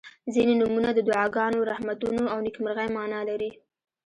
•ځینې 0.33 0.53
نومونه 0.61 0.89
د 0.93 0.99
دعاګانو، 1.07 1.67
رحمتونو 1.71 2.23
او 2.33 2.37
نیکمرغۍ 2.45 2.87
معنا 2.97 3.19
لري. 3.29 3.51